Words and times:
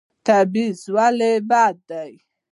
تبعیض 0.27 0.79
ولې 0.95 1.31
بد 1.49 1.75
دی؟ 1.89 2.11